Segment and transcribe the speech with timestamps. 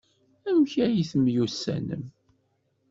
[0.49, 2.05] Amek ay temyussanem?